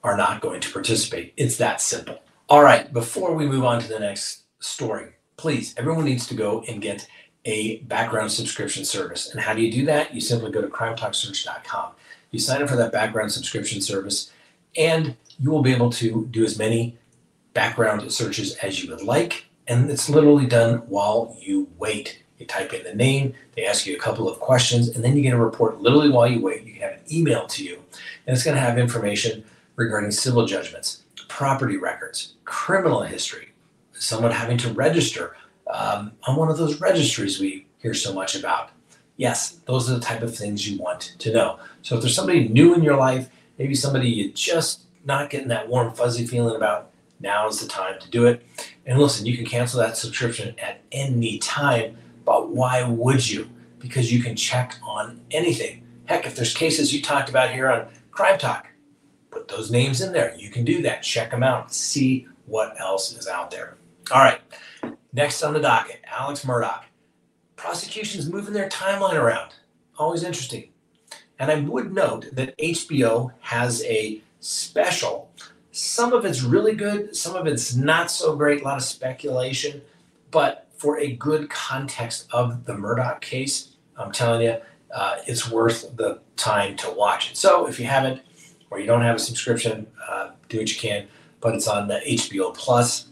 are 0.03 0.17
not 0.17 0.41
going 0.41 0.61
to 0.61 0.73
participate. 0.73 1.35
It's 1.37 1.57
that 1.59 1.81
simple. 1.81 2.21
All 2.49 2.63
right, 2.63 2.93
before 2.93 3.35
we 3.35 3.47
move 3.47 3.65
on 3.65 3.81
to 3.81 3.89
the 3.89 3.99
next 3.99 4.45
story, 4.61 5.13
please, 5.37 5.75
everyone 5.77 6.05
needs 6.05 6.27
to 6.29 6.35
go 6.35 6.65
and 6.69 6.81
get 6.81 7.07
a 7.45 7.79
background 7.81 8.31
subscription 8.33 8.85
service. 8.85 9.31
And 9.31 9.41
how 9.41 9.55
do 9.55 9.63
you 9.63 9.71
do 9.71 9.85
that? 9.87 10.15
You 10.15 10.21
simply 10.21 10.51
go 10.51 10.61
to 10.61 10.69
crimetalksearch.com. 10.69 11.93
You 12.31 12.39
sign 12.39 12.63
up 12.63 12.69
for 12.69 12.77
that 12.77 12.93
background 12.93 13.33
subscription 13.33 13.81
service, 13.81 14.33
and 14.77 15.17
you 15.39 15.51
will 15.51 15.63
be 15.63 15.73
able 15.73 15.91
to 15.91 16.27
do 16.31 16.45
as 16.45 16.59
many 16.59 16.99
background 17.55 18.11
searches 18.13 18.57
as 18.57 18.83
you 18.83 18.91
would 18.91 19.03
like. 19.03 19.47
And 19.67 19.91
it's 19.91 20.09
literally 20.09 20.47
done 20.47 20.79
while 20.89 21.37
you 21.41 21.69
wait. 21.79 22.23
You 22.39 22.47
type 22.47 22.73
in 22.73 22.85
the 22.85 22.95
name, 22.95 23.35
they 23.57 23.67
ask 23.67 23.87
you 23.87 23.97
a 23.97 23.99
couple 23.99 24.29
of 24.29 24.39
questions, 24.39 24.89
and 24.89 25.05
then 25.05 25.17
you 25.17 25.23
get 25.23 25.35
a 25.35 25.39
report 25.39 25.81
literally 25.81 26.11
while 26.11 26.29
you 26.29 26.41
wait. 26.41 26.65
You 26.65 26.75
can 26.75 26.83
have 26.83 26.93
an 26.93 27.01
email 27.11 27.47
to 27.49 27.65
you, 27.65 27.75
and 28.27 28.35
it's 28.35 28.45
going 28.45 28.55
to 28.55 28.61
have 28.61 28.79
information 28.79 29.45
regarding 29.77 30.11
civil 30.11 30.47
judgments, 30.47 31.03
property 31.29 31.77
records, 31.77 32.35
criminal 32.45 33.03
history, 33.03 33.49
someone 33.93 34.31
having 34.31 34.59
to 34.59 34.73
register 34.73 35.37
um, 35.69 36.13
on 36.27 36.37
one 36.37 36.51
of 36.51 36.59
those 36.59 36.81
registries 36.81 37.41
we 37.41 37.67
hear 37.79 37.95
so 37.95 38.13
much 38.13 38.35
about. 38.35 38.71
Yes, 39.17 39.59
those 39.67 39.91
are 39.91 39.95
the 39.95 40.01
type 40.01 40.23
of 40.23 40.35
things 40.35 40.69
you 40.69 40.79
want 40.79 41.15
to 41.19 41.33
know. 41.33 41.59
So 41.83 41.97
if 41.97 42.03
there's 42.03 42.15
somebody 42.15 42.49
new 42.49 42.75
in 42.75 42.83
your 42.83 42.97
life, 42.97 43.29
maybe 43.59 43.75
somebody 43.75 44.09
you're 44.09 44.33
just 44.33 44.83
not 45.05 45.31
getting 45.31 45.49
that 45.49 45.69
warm, 45.69 45.93
fuzzy 45.93 46.27
feeling 46.27 46.55
about, 46.55 46.91
now 47.21 47.49
is 47.49 47.61
the 47.61 47.69
time 47.69 47.99
to 48.01 48.11
do 48.11 48.27
it. 48.27 48.47
And 48.87 48.99
listen, 48.99 49.27
you 49.27 49.37
can 49.37 49.45
cancel 49.45 49.81
that 49.81 49.97
subscription 49.97 50.55
at 50.59 50.81
any 50.93 51.39
time, 51.39 51.97
but 52.29 52.51
why 52.51 52.83
would 52.83 53.27
you? 53.27 53.49
Because 53.79 54.13
you 54.13 54.23
can 54.23 54.37
check 54.37 54.77
on 54.83 55.19
anything. 55.31 55.83
Heck, 56.05 56.27
if 56.27 56.37
there's 56.37 56.53
cases 56.53 56.93
you 56.93 57.01
talked 57.01 57.31
about 57.31 57.53
here 57.53 57.71
on 57.71 57.89
Crime 58.11 58.39
Talk, 58.39 58.67
put 59.31 59.49
those 59.49 59.71
names 59.71 60.03
in 60.03 60.13
there. 60.13 60.37
You 60.37 60.51
can 60.51 60.63
do 60.63 60.83
that. 60.83 61.03
Check 61.03 61.31
them 61.31 61.43
out. 61.43 61.73
See 61.73 62.29
what 62.45 62.79
else 62.79 63.17
is 63.17 63.29
out 63.29 63.51
there. 63.51 63.79
All 64.11 64.21
right. 64.21 64.43
Next 65.15 65.43
on 65.43 65.55
the 65.55 65.61
docket, 65.61 66.03
Alex 66.05 66.45
Murdaugh. 66.45 66.83
Prosecution's 67.57 68.29
moving 68.29 68.53
their 68.53 68.69
timeline 68.69 69.15
around. 69.15 69.55
Always 69.99 70.23
interesting. 70.23 70.69
And 71.39 71.51
I 71.51 71.61
would 71.61 71.95
note 71.95 72.27
that 72.35 72.55
HBO 72.59 73.33
has 73.41 73.83
a 73.85 74.21
special. 74.41 75.31
Some 75.73 76.13
of 76.13 76.27
it's 76.27 76.43
really 76.43 76.75
good, 76.75 77.17
some 77.17 77.37
of 77.37 77.47
it's 77.47 77.75
not 77.75 78.11
so 78.11 78.37
great, 78.37 78.61
a 78.61 78.65
lot 78.65 78.77
of 78.77 78.85
speculation. 78.85 79.81
But 80.31 80.68
for 80.79 80.99
a 80.99 81.13
good 81.13 81.51
context 81.51 82.29
of 82.33 82.65
the 82.65 82.73
Murdaugh 82.73 83.21
case, 83.21 83.77
I'm 83.97 84.13
telling 84.13 84.43
you, 84.43 84.57
uh, 84.95 85.17
it's 85.27 85.51
worth 85.51 85.97
the 85.97 86.21
time 86.37 86.77
to 86.77 86.91
watch 86.91 87.33
it. 87.33 87.37
So 87.37 87.67
if 87.67 87.79
you 87.79 87.87
haven't, 87.87 88.23
or 88.71 88.81
you 88.81 88.87
don't 88.87 89.03
have 89.03 89.17
a 89.17 89.19
subscription, 89.19 89.87
uh, 90.09 90.31
do 90.49 90.59
what 90.59 90.71
you 90.71 90.81
can. 90.81 91.07
But 91.41 91.55
it's 91.55 91.69
on 91.69 91.89
the 91.89 92.01
HBO 92.07 92.55
Plus 92.55 93.09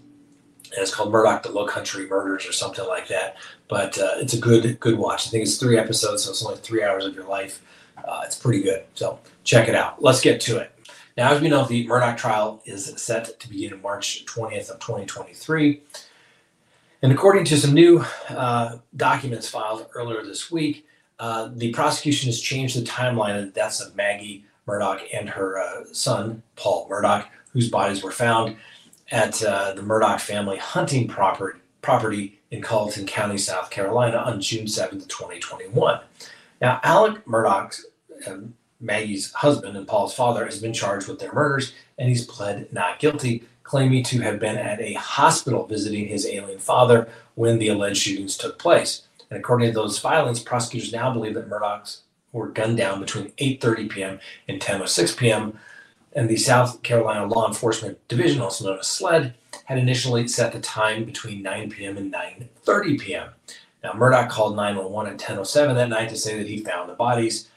and 0.73 0.83
it's 0.83 0.95
called 0.95 1.13
Murdaugh: 1.13 1.43
The 1.43 1.51
Low 1.51 1.67
Country 1.67 2.07
Murders 2.09 2.47
or 2.47 2.53
something 2.53 2.87
like 2.87 3.09
that. 3.09 3.37
But 3.69 3.99
uh, 3.99 4.15
it's 4.17 4.35
a 4.35 4.39
good 4.39 4.79
good 4.81 4.99
watch. 4.99 5.27
I 5.27 5.31
think 5.31 5.43
it's 5.43 5.59
three 5.59 5.79
episodes, 5.79 6.25
so 6.25 6.31
it's 6.31 6.45
only 6.45 6.59
three 6.59 6.83
hours 6.83 7.05
of 7.05 7.15
your 7.15 7.27
life. 7.27 7.63
Uh, 8.05 8.23
it's 8.25 8.37
pretty 8.37 8.63
good. 8.63 8.85
So 8.95 9.19
check 9.45 9.69
it 9.69 9.75
out. 9.75 10.03
Let's 10.03 10.21
get 10.21 10.41
to 10.43 10.59
it. 10.59 10.73
Now, 11.17 11.33
as 11.33 11.41
we 11.41 11.49
know, 11.49 11.65
the 11.65 11.87
Murdaugh 11.87 12.17
trial 12.17 12.63
is 12.67 12.93
set 12.97 13.41
to 13.41 13.49
begin 13.49 13.81
March 13.81 14.27
20th 14.27 14.71
of 14.71 14.79
2023. 14.81 15.83
And 17.03 17.13
according 17.13 17.45
to 17.47 17.57
some 17.57 17.75
new 17.75 18.05
uh, 18.29 18.79
documents 18.97 19.49
filed 19.49 19.87
earlier 19.95 20.23
this 20.23 20.51
week, 20.51 20.87
uh, 21.19 21.51
the 21.55 21.73
prosecution 21.73 22.29
has 22.29 22.41
changed 22.41 22.77
the 22.77 22.85
timeline 22.85 23.39
of 23.39 23.47
the 23.47 23.53
deaths 23.53 23.81
of 23.81 23.97
Maggie 23.97 24.45
Murdaugh 24.67 25.03
and 25.13 25.29
her 25.31 25.59
uh, 25.59 25.85
son, 25.93 26.43
Paul 26.57 26.89
Murdaugh, 26.89 27.27
whose 27.53 27.71
bodies 27.71 28.03
were 28.03 28.11
found 28.11 28.57
at 29.11 29.43
uh, 29.43 29.73
the 29.73 29.83
Murdaugh 29.83 30.21
family 30.21 30.59
hunting 30.59 31.07
property, 31.07 31.61
property 31.81 32.41
in 32.51 32.61
Colleton 32.63 33.07
County, 33.07 33.39
South 33.39 33.71
Carolina 33.71 34.19
on 34.19 34.41
June 34.41 34.67
7th, 34.67 35.09
2021. 35.09 36.01
Now, 36.61 36.81
Alec 36.83 37.25
Murdaugh, 37.25 37.81
um, 38.27 38.55
Maggie's 38.81 39.33
husband 39.33 39.77
and 39.77 39.87
Paul's 39.87 40.15
father, 40.15 40.45
has 40.45 40.61
been 40.61 40.73
charged 40.73 41.09
with 41.09 41.19
their 41.19 41.33
murders 41.33 41.73
and 41.99 42.09
he's 42.09 42.27
pled 42.27 42.73
not 42.73 42.99
guilty, 42.99 43.45
claiming 43.67 44.03
to 44.05 44.21
have 44.21 44.39
been 44.39 44.57
at 44.57 44.81
a 44.81 44.95
hospital 44.95 45.67
visiting 45.67 46.09
his 46.09 46.27
alien 46.27 46.59
father 46.59 47.09
when 47.35 47.59
the 47.59 47.69
alleged 47.69 48.03
shootings 48.03 48.37
took 48.37 48.59
place. 48.59 49.03
And 49.31 49.39
according 49.39 49.69
to 49.69 49.75
those 49.75 49.99
filings, 49.99 50.41
prosecutors 50.41 50.93
now 50.93 51.13
believe 51.13 51.35
that 51.35 51.51
Murdaugh's 51.51 52.03
were 52.33 52.49
gunned 52.49 52.77
down 52.77 53.01
between 53.01 53.33
8:30 53.33 53.91
p.m. 53.91 54.21
and 54.49 54.61
10:06 54.61 55.17
p.m 55.17 55.59
and 56.17 56.31
the 56.31 56.37
South 56.37 56.83
Carolina 56.83 57.27
Law 57.27 57.47
Enforcement 57.47 57.99
Division, 58.09 58.41
also 58.41 58.65
known 58.65 58.79
as 58.79 58.89
SLED, 58.89 59.35
had 59.67 59.79
initially 59.79 60.27
set 60.27 60.53
the 60.53 60.61
time 60.61 61.05
between 61.05 61.43
9 61.43 61.71
p.m. 61.71 61.99
and 61.99 62.13
9:30 62.13 62.99
p.m. 62.99 63.29
Now, 63.85 63.93
Murdaugh 63.93 64.29
called 64.29 64.57
911 64.57 65.13
at 65.13 65.21
10:07 65.21 65.75
that 65.75 65.91
night 65.91 66.09
to 66.09 66.17
say 66.17 66.39
that 66.39 66.49
he 66.49 66.65
found 66.65 66.89
the 66.89 66.95
bodies, 66.95 67.49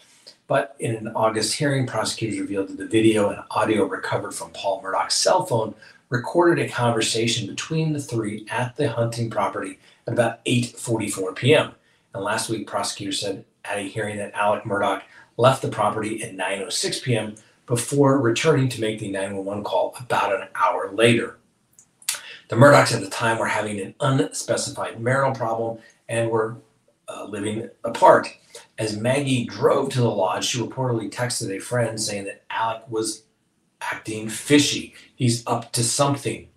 but 0.47 0.75
in 0.79 0.95
an 0.95 1.07
August 1.15 1.53
hearing, 1.53 1.87
prosecutors 1.87 2.39
revealed 2.39 2.67
that 2.67 2.77
the 2.77 2.85
video 2.85 3.29
and 3.29 3.41
audio 3.49 3.85
recovered 3.85 4.35
from 4.35 4.51
Paul 4.51 4.81
Murdaugh's 4.81 5.13
cell 5.13 5.45
phone 5.45 5.73
recorded 6.09 6.63
a 6.65 6.69
conversation 6.69 7.47
between 7.47 7.93
the 7.93 8.01
three 8.01 8.45
at 8.49 8.75
the 8.75 8.89
hunting 8.89 9.29
property 9.29 9.79
at 10.07 10.13
about 10.13 10.43
8:44 10.45 11.35
p.m. 11.35 11.71
And 12.13 12.23
last 12.23 12.49
week, 12.49 12.67
prosecutors 12.67 13.21
said 13.21 13.45
at 13.65 13.77
a 13.77 13.81
hearing 13.81 14.17
that 14.17 14.33
Alec 14.33 14.63
Murdaugh 14.63 15.01
left 15.37 15.61
the 15.61 15.69
property 15.69 16.23
at 16.23 16.35
9:06 16.35 17.03
p.m 17.03 17.35
before 17.69 18.19
returning 18.19 18.67
to 18.67 18.81
make 18.81 18.99
the 18.99 19.11
911 19.11 19.63
call 19.63 19.95
about 19.99 20.33
an 20.33 20.47
hour 20.55 20.91
later. 20.91 21.37
The 22.49 22.55
Murdaughs 22.55 22.95
at 22.95 23.01
the 23.01 23.09
time 23.11 23.37
were 23.37 23.45
having 23.45 23.79
an 23.79 23.93
unspecified 23.99 24.99
marital 24.99 25.35
problem 25.35 25.77
and 26.09 26.31
were 26.31 26.57
uh, 27.07 27.25
living 27.25 27.69
apart. 27.83 28.27
As 28.79 28.97
Maggie 28.97 29.45
drove 29.45 29.89
to 29.91 30.01
the 30.01 30.09
lodge, 30.09 30.45
she 30.45 30.59
reportedly 30.59 31.11
texted 31.11 31.55
a 31.55 31.59
friend 31.59 32.01
saying 32.01 32.25
that 32.25 32.41
Alec 32.49 32.89
was 32.89 33.23
acting 33.81 34.29
fishy. 34.29 34.93
He's 35.15 35.45
up 35.47 35.71
to 35.73 35.83
something. 35.83 36.47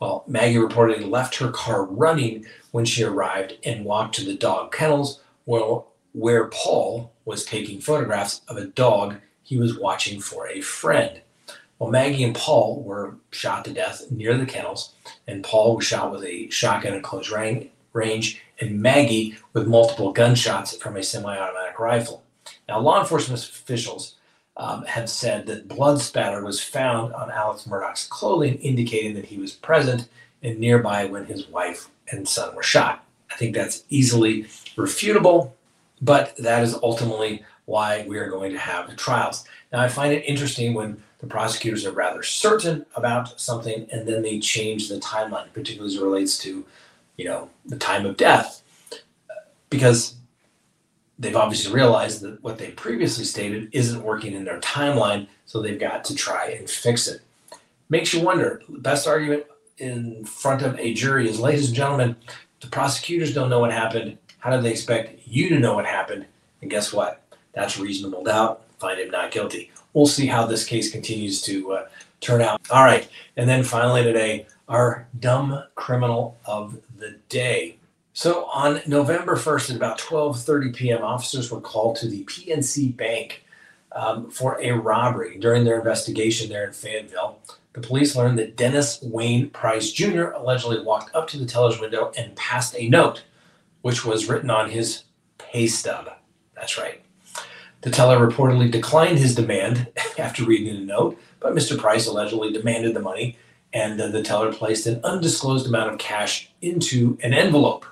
Well, 0.00 0.24
Maggie 0.26 0.58
reportedly 0.58 1.10
left 1.10 1.36
her 1.36 1.50
car 1.50 1.84
running 1.84 2.46
when 2.70 2.84
she 2.84 3.02
arrived 3.02 3.58
and 3.64 3.84
walked 3.84 4.14
to 4.16 4.24
the 4.24 4.36
dog 4.36 4.72
kennels 4.72 5.20
where, 5.44 5.82
where 6.12 6.46
Paul 6.48 7.12
was 7.24 7.44
taking 7.44 7.80
photographs 7.80 8.42
of 8.48 8.56
a 8.56 8.66
dog 8.66 9.16
he 9.42 9.56
was 9.56 9.78
watching 9.78 10.20
for 10.20 10.46
a 10.48 10.60
friend. 10.60 11.20
Well, 11.78 11.90
Maggie 11.90 12.24
and 12.24 12.34
Paul 12.34 12.82
were 12.82 13.16
shot 13.30 13.64
to 13.64 13.72
death 13.72 14.10
near 14.10 14.36
the 14.36 14.46
kennels, 14.46 14.94
and 15.26 15.44
Paul 15.44 15.76
was 15.76 15.86
shot 15.86 16.12
with 16.12 16.24
a 16.24 16.50
shotgun 16.50 16.94
at 16.94 17.02
close 17.02 17.30
range, 17.30 18.42
and 18.60 18.82
Maggie 18.82 19.36
with 19.52 19.66
multiple 19.66 20.12
gunshots 20.12 20.76
from 20.76 20.96
a 20.96 21.02
semi 21.02 21.36
automatic 21.36 21.78
rifle. 21.78 22.24
Now, 22.68 22.80
law 22.80 23.00
enforcement 23.00 23.40
officials 23.40 24.16
um, 24.58 24.84
have 24.84 25.08
said 25.08 25.46
that 25.46 25.68
blood 25.68 26.00
spatter 26.00 26.44
was 26.44 26.60
found 26.60 27.14
on 27.14 27.30
Alex 27.30 27.66
Murdaugh's 27.66 28.06
clothing, 28.08 28.54
indicating 28.56 29.14
that 29.14 29.24
he 29.24 29.38
was 29.38 29.52
present 29.52 30.08
and 30.42 30.58
nearby 30.58 31.04
when 31.04 31.24
his 31.24 31.48
wife 31.48 31.88
and 32.10 32.28
son 32.28 32.54
were 32.54 32.62
shot. 32.62 33.04
I 33.30 33.36
think 33.36 33.54
that's 33.54 33.84
easily 33.88 34.44
refutable, 34.76 35.52
but 36.02 36.36
that 36.38 36.64
is 36.64 36.74
ultimately 36.82 37.44
why 37.66 38.04
we 38.08 38.18
are 38.18 38.30
going 38.30 38.52
to 38.52 38.58
have 38.58 38.94
trials. 38.96 39.44
Now, 39.72 39.80
I 39.80 39.88
find 39.88 40.12
it 40.12 40.24
interesting 40.24 40.74
when 40.74 41.02
the 41.18 41.26
prosecutors 41.26 41.84
are 41.84 41.92
rather 41.92 42.22
certain 42.22 42.86
about 42.96 43.38
something 43.40 43.86
and 43.92 44.08
then 44.08 44.22
they 44.22 44.38
change 44.38 44.88
the 44.88 44.98
timeline, 44.98 45.52
particularly 45.52 45.92
as 45.92 46.00
it 46.00 46.04
relates 46.04 46.38
to, 46.38 46.64
you 47.16 47.24
know, 47.26 47.50
the 47.66 47.76
time 47.76 48.06
of 48.06 48.16
death, 48.16 48.62
because 49.68 50.14
they've 51.18 51.36
obviously 51.36 51.72
realized 51.72 52.20
that 52.22 52.42
what 52.42 52.58
they 52.58 52.70
previously 52.70 53.24
stated 53.24 53.68
isn't 53.72 54.02
working 54.02 54.34
in 54.34 54.44
their 54.44 54.60
timeline, 54.60 55.26
so 55.46 55.60
they've 55.60 55.80
got 55.80 56.04
to 56.04 56.14
try 56.14 56.50
and 56.50 56.68
fix 56.68 57.08
it. 57.08 57.20
Makes 57.88 58.12
you 58.12 58.20
wonder. 58.20 58.62
Best 58.68 59.06
argument 59.06 59.44
in 59.78 60.24
front 60.24 60.62
of 60.62 60.78
a 60.78 60.94
jury 60.94 61.28
is, 61.28 61.40
ladies 61.40 61.68
and 61.68 61.76
gentlemen, 61.76 62.16
the 62.60 62.66
prosecutors 62.66 63.34
don't 63.34 63.50
know 63.50 63.60
what 63.60 63.72
happened. 63.72 64.18
How 64.38 64.54
do 64.54 64.60
they 64.60 64.70
expect 64.70 65.26
you 65.26 65.48
to 65.48 65.58
know 65.58 65.74
what 65.74 65.86
happened? 65.86 66.26
And 66.60 66.70
guess 66.70 66.92
what? 66.92 67.22
That's 67.52 67.78
reasonable 67.78 68.24
doubt. 68.24 68.62
Find 68.78 69.00
him 69.00 69.10
not 69.10 69.30
guilty. 69.30 69.70
We'll 69.92 70.06
see 70.06 70.26
how 70.26 70.46
this 70.46 70.64
case 70.64 70.92
continues 70.92 71.42
to 71.42 71.72
uh, 71.72 71.88
turn 72.20 72.40
out. 72.40 72.60
All 72.70 72.84
right. 72.84 73.08
And 73.36 73.48
then 73.48 73.64
finally 73.64 74.02
today, 74.02 74.46
our 74.68 75.08
dumb 75.18 75.64
criminal 75.74 76.36
of 76.44 76.78
the 76.98 77.16
day. 77.28 77.78
So 78.18 78.46
on 78.46 78.82
November 78.84 79.36
1st 79.36 79.70
at 79.70 79.76
about 79.76 80.00
12:30 80.00 80.74
p.m., 80.74 81.04
officers 81.04 81.52
were 81.52 81.60
called 81.60 81.94
to 81.98 82.08
the 82.08 82.24
PNC 82.24 82.96
Bank 82.96 83.44
um, 83.92 84.28
for 84.28 84.60
a 84.60 84.72
robbery. 84.72 85.38
During 85.38 85.62
their 85.62 85.78
investigation 85.78 86.48
there 86.48 86.66
in 86.66 86.72
Fayetteville, 86.72 87.38
the 87.74 87.80
police 87.80 88.16
learned 88.16 88.36
that 88.40 88.56
Dennis 88.56 89.00
Wayne 89.02 89.50
Price 89.50 89.92
Jr. 89.92 90.30
allegedly 90.30 90.80
walked 90.80 91.14
up 91.14 91.28
to 91.28 91.38
the 91.38 91.46
teller's 91.46 91.78
window 91.78 92.10
and 92.18 92.34
passed 92.34 92.74
a 92.76 92.88
note, 92.88 93.22
which 93.82 94.04
was 94.04 94.28
written 94.28 94.50
on 94.50 94.68
his 94.68 95.04
pay 95.38 95.68
stub. 95.68 96.10
That's 96.56 96.76
right. 96.76 97.00
The 97.82 97.90
teller 97.90 98.18
reportedly 98.18 98.68
declined 98.68 99.18
his 99.18 99.36
demand 99.36 99.86
after 100.18 100.42
reading 100.42 100.74
the 100.74 100.84
note, 100.84 101.16
but 101.38 101.54
Mr. 101.54 101.78
Price 101.78 102.08
allegedly 102.08 102.52
demanded 102.52 102.94
the 102.94 103.00
money, 103.00 103.38
and 103.72 104.00
the 104.00 104.24
teller 104.24 104.52
placed 104.52 104.88
an 104.88 105.04
undisclosed 105.04 105.68
amount 105.68 105.92
of 105.92 105.98
cash 105.98 106.50
into 106.60 107.16
an 107.22 107.32
envelope. 107.32 107.86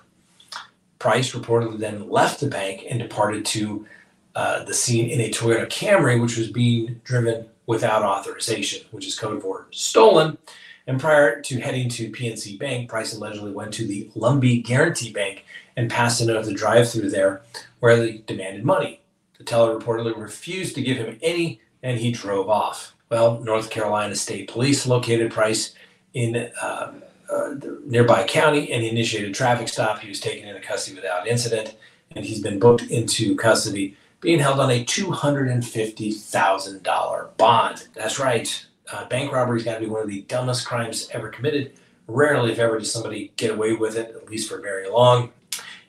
Price 0.99 1.33
reportedly 1.33 1.79
then 1.79 2.09
left 2.09 2.41
the 2.41 2.49
bank 2.49 2.85
and 2.89 2.99
departed 2.99 3.45
to 3.47 3.87
uh, 4.35 4.65
the 4.65 4.75
scene 4.75 5.09
in 5.09 5.21
a 5.21 5.31
Toyota 5.31 5.67
Camry, 5.67 6.21
which 6.21 6.37
was 6.37 6.51
being 6.51 7.01
driven 7.05 7.49
without 7.67 8.03
authorization, 8.03 8.87
which 8.91 9.07
is 9.07 9.19
code 9.19 9.43
for 9.43 9.67
stolen. 9.71 10.39
And 10.87 11.01
prior 11.01 11.41
to 11.43 11.59
heading 11.59 11.89
to 11.91 12.11
PNC 12.11 12.59
Bank, 12.59 12.89
Price 12.89 13.15
allegedly 13.15 13.53
went 13.53 13.75
to 13.75 13.87
the 13.87 14.11
Lumbee 14.15 14.65
Guarantee 14.65 15.13
Bank 15.13 15.45
and 15.77 15.91
passed 15.91 16.21
a 16.21 16.27
note 16.27 16.45
the 16.45 16.55
drive-through 16.55 17.11
there, 17.11 17.43
where 17.81 17.97
they 17.97 18.19
demanded 18.19 18.65
money. 18.65 19.01
The 19.39 19.45
teller 19.45 19.79
reportedly 19.79 20.17
refused 20.17 20.75
to 20.77 20.83
give 20.83 20.97
him 20.97 21.19
any, 21.23 21.61
and 21.83 21.99
he 21.99 22.13
drove 22.13 22.49
off. 22.49 22.95
Well, 23.11 23.41
North 23.41 23.71
Carolina 23.71 24.15
State 24.15 24.51
Police 24.51 24.87
located 24.87 25.33
Price 25.33 25.75
in 26.15 26.51
uh, 26.61 26.93
uh, 27.31 27.51
the 27.51 27.81
nearby 27.85 28.25
county 28.25 28.73
and 28.73 28.83
he 28.83 28.89
initiated 28.89 29.31
a 29.31 29.35
traffic 29.35 29.69
stop. 29.69 30.01
He 30.01 30.09
was 30.09 30.19
taken 30.21 30.49
into 30.49 30.61
custody 30.61 30.97
without 30.97 31.27
incident, 31.27 31.77
and 32.15 32.25
he's 32.25 32.41
been 32.41 32.59
booked 32.59 32.85
into 32.85 33.37
custody, 33.37 33.95
being 34.21 34.39
held 34.39 34.61
on 34.61 34.71
a 34.71 34.83
$250,000 34.85 37.37
bond. 37.37 37.89
That's 37.95 38.19
right. 38.19 38.67
Uh, 38.93 39.07
bank 39.09 39.33
robbery's 39.33 39.65
got 39.65 39.75
to 39.75 39.81
be 39.81 39.87
one 39.87 40.03
of 40.03 40.09
the 40.09 40.23
dumbest 40.23 40.67
crimes 40.67 41.09
ever 41.13 41.29
committed. 41.29 41.73
Rarely, 42.07 42.53
if 42.53 42.61
ever, 42.61 42.79
does 42.79 42.93
somebody 42.93 43.33
get 43.37 43.51
away 43.51 43.73
with 43.73 43.97
it, 43.97 44.15
at 44.15 44.31
least 44.31 44.49
for 44.49 44.61
very 44.61 44.89
long. 44.89 45.33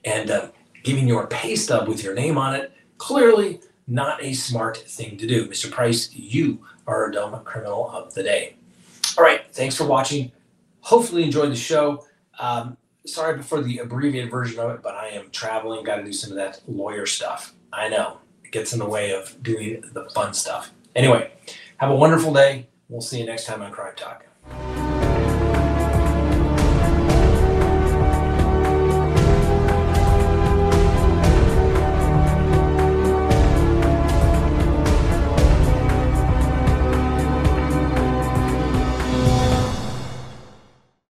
And 0.04 0.32
uh, 0.32 0.48
giving 0.84 1.08
your 1.08 1.28
pay 1.28 1.56
stub 1.56 1.88
with 1.88 2.04
your 2.04 2.16
name 2.16 2.38
on 2.38 2.56
it, 2.56 2.74
clearly 2.98 3.62
not 3.88 4.24
a 4.24 4.34
smart 4.34 4.78
thing 4.78 5.18
to 5.18 5.28
do. 5.28 5.48
Mr. 5.48 5.72
Price, 5.72 6.12
you 6.12 6.60
are 6.88 7.08
a 7.08 7.12
dumb 7.12 7.40
criminal 7.44 7.90
of 7.92 8.14
the 8.14 8.24
day. 8.24 8.56
All 9.18 9.24
right, 9.24 9.42
thanks 9.52 9.76
for 9.76 9.86
watching. 9.86 10.32
Hopefully, 10.88 11.24
enjoyed 11.24 11.52
the 11.52 11.56
show. 11.58 12.06
Um, 12.40 12.78
sorry 13.06 13.42
for 13.42 13.62
the 13.62 13.80
abbreviated 13.80 14.32
version 14.32 14.58
of 14.62 14.72
it, 14.72 14.82
but 14.82 14.96
I 14.96 15.10
am 15.10 15.30
traveling, 15.32 15.84
got 15.84 15.98
to 15.98 16.04
do 16.06 16.14
some 16.14 16.32
of 16.32 16.38
that 16.38 16.62
lawyer 16.66 17.06
stuff. 17.06 17.54
I 17.74 17.90
know 17.90 18.20
it 18.46 18.54
gets 18.54 18.72
in 18.72 18.80
the 18.80 18.86
way 18.86 19.12
of 19.12 19.44
doing 19.44 19.84
the 19.92 20.10
fun 20.12 20.34
stuff. 20.34 20.72
Anyway, 20.96 21.34
have 21.76 21.90
a 21.90 21.96
wonderful 21.96 22.34
day. 22.34 22.70
We'll 22.88 23.02
see 23.02 23.20
you 23.20 23.26
next 23.26 23.44
time 23.44 23.62
on 23.62 23.70
Crime 23.74 23.96
Talk. 23.98 24.27